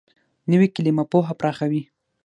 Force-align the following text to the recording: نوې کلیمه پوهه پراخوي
نوې 0.51 0.67
کلیمه 0.75 1.03
پوهه 1.11 1.33
پراخوي 1.39 1.81